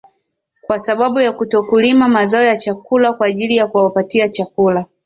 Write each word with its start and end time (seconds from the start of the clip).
kwa 0.61 0.79
sababu 0.79 1.19
ya 1.19 1.31
kutokulima 1.31 2.07
mazao 2.09 2.43
ya 2.43 2.57
chakula 2.57 3.13
kwa 3.13 3.27
ajili 3.27 3.55
ya 3.55 3.67
kuwapatia 3.67 4.29
chakula 4.29 4.85